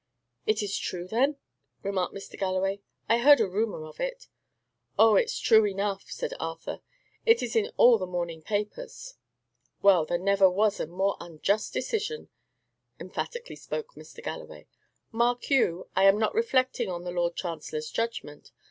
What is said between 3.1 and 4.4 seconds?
heard a rumour of it."